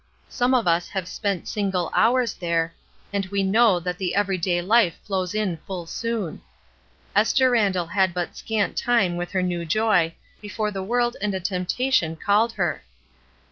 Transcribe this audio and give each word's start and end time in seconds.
Some 0.29 0.55
of 0.55 0.67
us 0.67 0.89
have 0.89 1.07
spent 1.07 1.47
single 1.47 1.91
hours 1.93 2.33
there, 2.33 2.73
and 3.13 3.23
we 3.27 3.43
know 3.43 3.79
that 3.79 3.99
the 3.99 4.15
everyday 4.15 4.59
Ufe 4.59 4.93
flows 5.03 5.35
in 5.35 5.57
full 5.67 5.85
soon. 5.85 6.41
Esther 7.15 7.51
Randall 7.51 7.85
had 7.85 8.11
but 8.11 8.35
scant 8.35 8.75
time 8.75 9.15
with 9.15 9.29
her 9.29 9.43
new 9.43 9.63
joy 9.63 10.15
before 10.41 10.71
the 10.71 10.81
world 10.81 11.17
and 11.21 11.35
a 11.35 11.39
temptation 11.39 12.15
called 12.15 12.53
her. 12.53 12.81